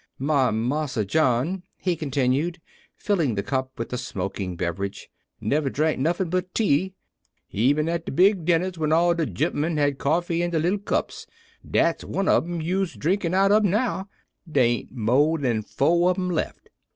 "My 0.17 0.49
Marsa 0.49 1.05
John," 1.05 1.61
he 1.77 1.95
continued, 1.95 2.59
filling 2.95 3.35
the 3.35 3.43
cup 3.43 3.77
with 3.77 3.89
the 3.89 3.99
smoking 3.99 4.55
beverage, 4.55 5.11
"never 5.39 5.69
drank 5.69 5.99
nuffin' 5.99 6.31
but 6.31 6.51
tea, 6.55 6.95
eben 7.53 7.87
at 7.87 8.07
de 8.07 8.11
big 8.11 8.43
dinners 8.43 8.79
when 8.79 8.91
all 8.91 9.13
de 9.13 9.27
gemmen 9.27 9.77
had 9.77 9.99
coffee 9.99 10.41
in 10.41 10.49
de 10.49 10.57
little 10.57 10.79
cups 10.79 11.27
dat's 11.69 12.03
one 12.03 12.27
ob 12.27 12.45
'em 12.45 12.61
you's 12.63 12.95
drinkin' 12.95 13.35
out 13.35 13.51
ob 13.51 13.63
now; 13.63 14.09
dey 14.51 14.63
ain't 14.71 14.91
mo' 14.91 15.37
dan 15.37 15.61
fo' 15.61 16.05
on 16.05 16.15
'em 16.17 16.29
left. 16.31 16.69